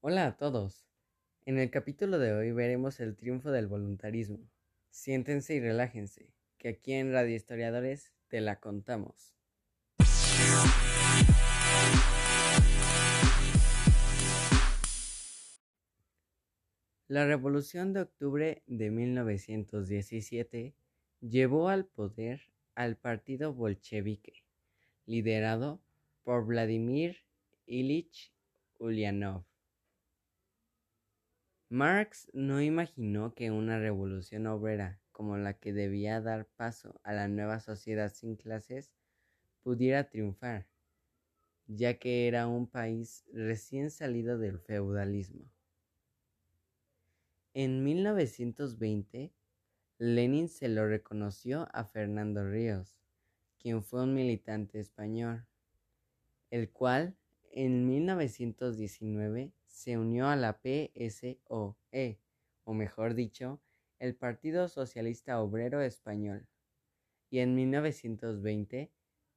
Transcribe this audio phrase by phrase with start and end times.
[0.00, 0.86] Hola a todos.
[1.44, 4.48] En el capítulo de hoy veremos el triunfo del voluntarismo.
[4.90, 9.34] Siéntense y relájense, que aquí en Radio Historiadores te la contamos.
[17.08, 20.76] La Revolución de Octubre de 1917
[21.22, 22.42] llevó al poder
[22.76, 24.44] al partido bolchevique,
[25.06, 25.80] liderado
[26.22, 27.16] por Vladimir
[27.66, 28.32] Ilich
[28.78, 29.47] Ulyanov.
[31.70, 37.28] Marx no imaginó que una revolución obrera como la que debía dar paso a la
[37.28, 38.90] nueva sociedad sin clases
[39.62, 40.66] pudiera triunfar,
[41.66, 45.44] ya que era un país recién salido del feudalismo.
[47.52, 49.30] En 1920,
[49.98, 53.02] Lenin se lo reconoció a Fernando Ríos,
[53.58, 55.44] quien fue un militante español,
[56.50, 57.14] el cual
[57.50, 62.20] en 1919 se unió a la PSOE,
[62.64, 63.60] o mejor dicho,
[63.98, 66.48] el Partido Socialista Obrero Español,
[67.30, 68.90] y en 1920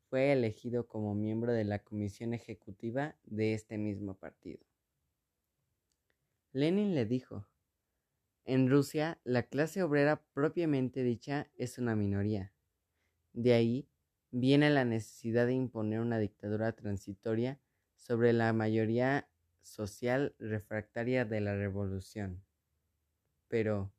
[0.09, 4.59] fue elegido como miembro de la comisión ejecutiva de este mismo partido.
[6.53, 7.47] Lenin le dijo,
[8.43, 12.53] en Rusia la clase obrera propiamente dicha es una minoría.
[13.33, 13.87] De ahí
[14.31, 17.59] viene la necesidad de imponer una dictadura transitoria
[17.95, 19.29] sobre la mayoría
[19.61, 22.43] social refractaria de la revolución.
[23.47, 23.93] Pero,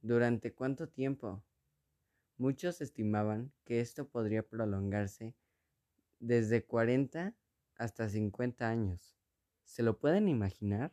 [0.00, 1.42] ¿durante cuánto tiempo?
[2.36, 5.34] Muchos estimaban que esto podría prolongarse
[6.18, 7.34] desde 40
[7.76, 9.16] hasta 50 años.
[9.64, 10.92] ¿Se lo pueden imaginar?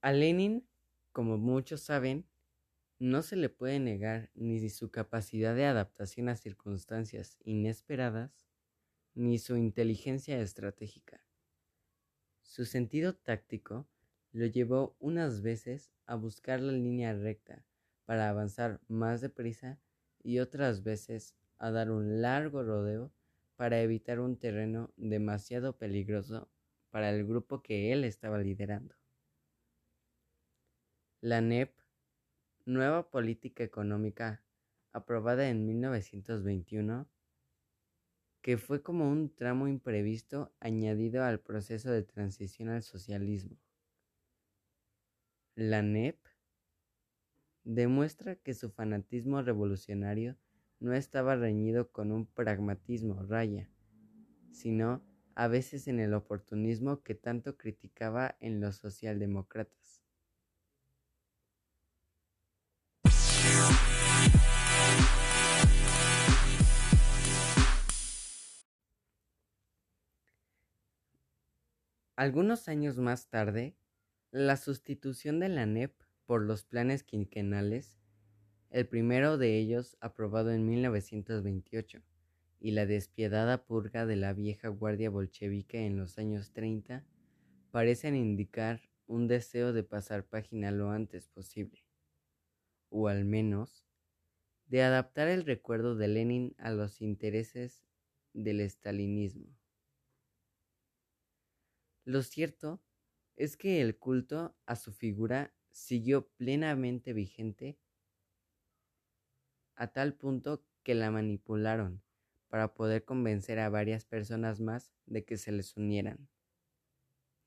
[0.00, 0.68] A Lenin,
[1.12, 2.26] como muchos saben,
[3.04, 8.46] no se le puede negar ni su capacidad de adaptación a circunstancias inesperadas,
[9.14, 11.20] ni su inteligencia estratégica.
[12.42, 13.86] Su sentido táctico
[14.32, 17.62] lo llevó unas veces a buscar la línea recta
[18.06, 19.78] para avanzar más deprisa
[20.22, 23.12] y otras veces a dar un largo rodeo
[23.56, 26.48] para evitar un terreno demasiado peligroso
[26.88, 28.94] para el grupo que él estaba liderando.
[31.20, 31.83] La NEP
[32.66, 34.42] nueva política económica
[34.92, 37.08] aprobada en 1921,
[38.40, 43.56] que fue como un tramo imprevisto añadido al proceso de transición al socialismo.
[45.56, 46.18] La NEP
[47.64, 50.36] demuestra que su fanatismo revolucionario
[50.80, 53.70] no estaba reñido con un pragmatismo raya,
[54.50, 55.02] sino
[55.34, 60.03] a veces en el oportunismo que tanto criticaba en los socialdemócratas.
[72.16, 73.74] Algunos años más tarde,
[74.30, 77.98] la sustitución de la NEP por los planes quinquenales,
[78.70, 82.02] el primero de ellos aprobado en 1928,
[82.60, 87.04] y la despiadada purga de la vieja guardia bolchevique en los años 30,
[87.72, 91.84] parecen indicar un deseo de pasar página lo antes posible,
[92.90, 93.84] o al menos
[94.66, 97.82] de adaptar el recuerdo de Lenin a los intereses
[98.34, 99.48] del estalinismo.
[102.04, 102.82] Lo cierto
[103.36, 107.78] es que el culto a su figura siguió plenamente vigente
[109.74, 112.02] a tal punto que la manipularon
[112.48, 116.28] para poder convencer a varias personas más de que se les unieran,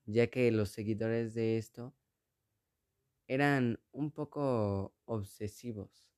[0.06, 1.94] ya que los seguidores de esto
[3.28, 6.08] eran un poco obsesivos.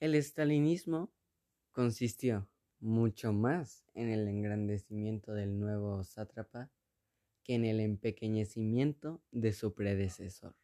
[0.00, 1.12] El estalinismo
[1.72, 6.70] consistió mucho más en el engrandecimiento del nuevo sátrapa
[7.44, 10.56] que en el empequeñecimiento de su predecesor.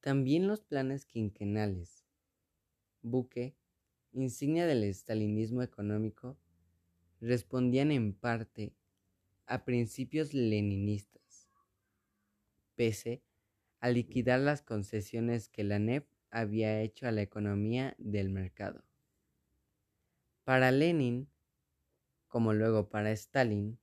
[0.00, 2.04] También los planes quinquenales,
[3.00, 3.56] buque,
[4.12, 6.36] insignia del estalinismo económico,
[7.22, 8.74] respondían en parte
[9.46, 11.48] a principios leninistas,
[12.74, 13.22] pese
[13.80, 18.84] a liquidar las concesiones que la NEP había hecho a la economía del mercado.
[20.42, 21.28] Para Lenin,
[22.26, 23.78] como luego para Stalin,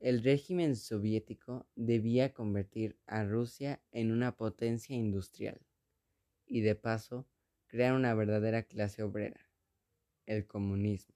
[0.00, 5.60] el régimen soviético debía convertir a Rusia en una potencia industrial
[6.46, 7.26] y de paso
[7.66, 9.46] crear una verdadera clase obrera,
[10.24, 11.14] el comunismo.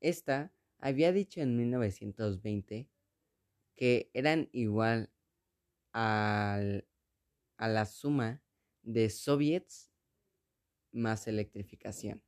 [0.00, 2.88] Esta había dicho en 1920
[3.76, 5.10] que eran igual
[5.92, 6.88] al,
[7.56, 8.42] a la suma
[8.88, 9.90] de soviets
[10.92, 12.22] más electrificación.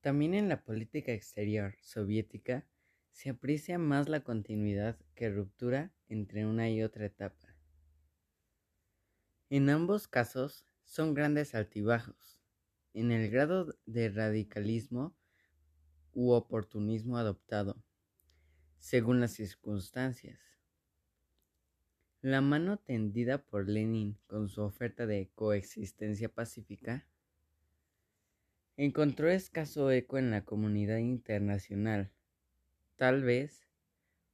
[0.00, 2.64] También en la política exterior soviética
[3.10, 7.56] se aprecia más la continuidad que ruptura entre una y otra etapa.
[9.50, 12.38] En ambos casos son grandes altibajos
[12.94, 15.16] en el grado de radicalismo
[16.16, 17.76] u oportunismo adoptado,
[18.78, 20.40] según las circunstancias.
[22.22, 27.06] La mano tendida por Lenin con su oferta de coexistencia pacífica
[28.78, 32.10] encontró escaso eco en la comunidad internacional,
[32.96, 33.68] tal vez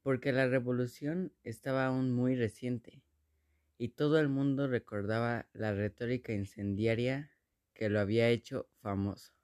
[0.05, 3.03] porque la revolución estaba aún muy reciente
[3.77, 7.33] y todo el mundo recordaba la retórica incendiaria
[7.75, 9.42] que lo había hecho famoso.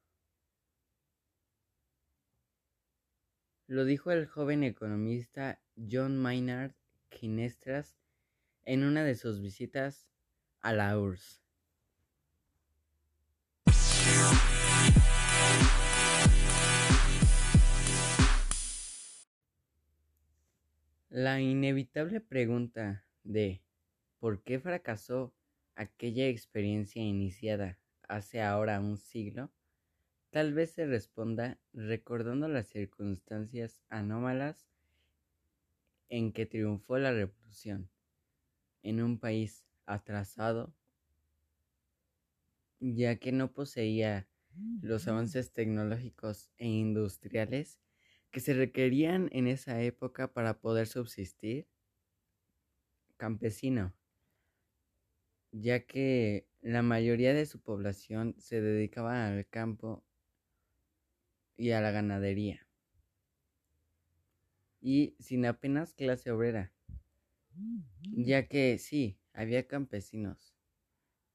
[3.71, 6.73] Lo dijo el joven economista John Maynard
[7.11, 7.99] Kinestras
[8.65, 10.09] en una de sus visitas
[10.63, 11.43] a la URSS.
[21.11, 23.61] La inevitable pregunta de
[24.19, 25.35] ¿por qué fracasó
[25.75, 27.77] aquella experiencia iniciada
[28.09, 29.51] hace ahora un siglo?
[30.31, 34.69] Tal vez se responda recordando las circunstancias anómalas
[36.11, 37.89] en que triunfó la revolución
[38.83, 40.75] en un país atrasado,
[42.81, 44.29] ya que no poseía
[44.83, 47.79] los avances tecnológicos e industriales
[48.31, 51.67] que se requerían en esa época para poder subsistir
[53.17, 53.95] campesino,
[55.53, 60.05] ya que la mayoría de su población se dedicaba al campo
[61.59, 62.67] y a la ganadería,
[64.81, 66.73] y sin apenas clase obrera,
[68.13, 70.55] ya que sí, había campesinos,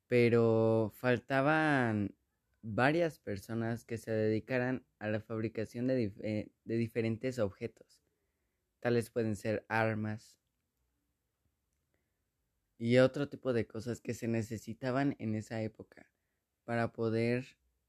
[0.08, 2.16] pero faltaban
[2.62, 8.02] varias personas que se dedicaran a la fabricación de, de, diferentes objetos.
[8.80, 10.40] Tales pueden ser armas
[12.78, 16.10] y otro tipo de cosas que se necesitaban en esa época
[16.64, 17.46] para poder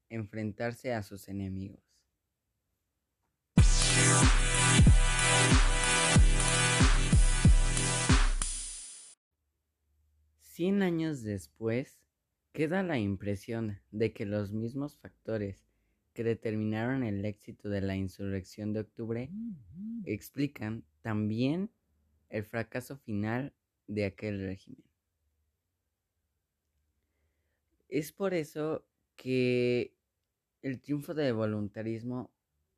[0.09, 1.94] enfrentarse a sus enemigos.
[10.55, 11.99] Cien años después,
[12.53, 15.67] Queda la impresión de que los mismos factores
[16.13, 19.29] que determinaron el éxito de la insurrección de octubre
[20.05, 21.69] explican también
[22.29, 23.53] el fracaso final
[23.87, 24.85] de aquel régimen.
[27.89, 28.85] Es por eso
[29.17, 29.93] que
[30.61, 32.31] el triunfo del voluntarismo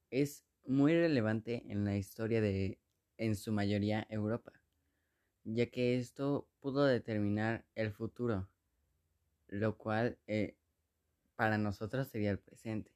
[0.09, 2.79] es muy relevante en la historia de,
[3.18, 4.53] en su mayoría, Europa,
[5.49, 8.47] ya que esto pudo determinar el futuro
[9.47, 10.57] lo cual eh,
[11.35, 12.91] para nosotros sería el presente.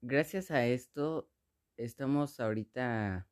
[0.00, 1.28] Gracias a esto
[1.76, 3.28] estamos ahorita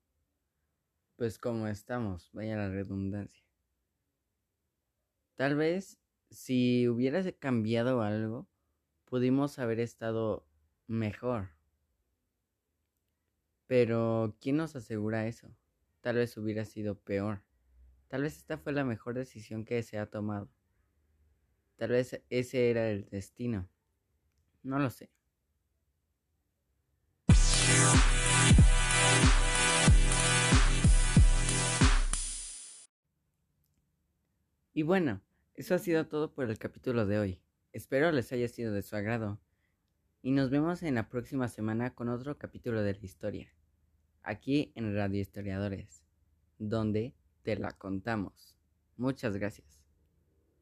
[1.16, 3.44] pues como estamos, vaya la redundancia.
[5.36, 5.98] Tal vez
[6.30, 8.48] si hubiera cambiado algo,
[9.04, 10.44] pudimos haber estado
[10.88, 11.50] mejor.
[13.66, 15.48] Pero ¿quién nos asegura eso?
[16.00, 17.42] Tal vez hubiera sido peor.
[18.08, 20.48] Tal vez esta fue la mejor decisión que se ha tomado.
[21.76, 23.68] Tal vez ese era el destino.
[24.62, 25.10] No lo sé.
[34.76, 35.20] Y bueno,
[35.54, 37.40] eso ha sido todo por el capítulo de hoy.
[37.72, 39.40] Espero les haya sido de su agrado.
[40.20, 43.52] Y nos vemos en la próxima semana con otro capítulo de la historia.
[44.22, 46.02] Aquí en Radio Historiadores,
[46.58, 48.56] donde te la contamos.
[48.96, 49.83] Muchas gracias.